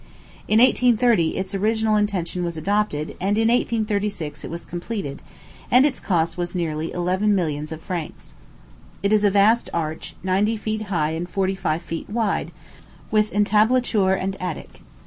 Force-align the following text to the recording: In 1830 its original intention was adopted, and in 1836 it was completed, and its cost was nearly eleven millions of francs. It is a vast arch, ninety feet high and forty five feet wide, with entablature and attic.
In 0.47 0.57
1830 0.57 1.37
its 1.37 1.53
original 1.53 1.95
intention 1.95 2.43
was 2.43 2.57
adopted, 2.57 3.09
and 3.21 3.37
in 3.37 3.49
1836 3.49 4.43
it 4.43 4.49
was 4.49 4.65
completed, 4.65 5.21
and 5.69 5.85
its 5.85 5.99
cost 5.99 6.39
was 6.39 6.55
nearly 6.55 6.91
eleven 6.91 7.35
millions 7.35 7.71
of 7.71 7.83
francs. 7.83 8.33
It 9.03 9.13
is 9.13 9.23
a 9.23 9.29
vast 9.29 9.69
arch, 9.75 10.15
ninety 10.23 10.57
feet 10.57 10.81
high 10.89 11.11
and 11.11 11.29
forty 11.29 11.53
five 11.53 11.83
feet 11.83 12.09
wide, 12.09 12.51
with 13.11 13.31
entablature 13.31 14.15
and 14.15 14.35
attic. 14.41 14.81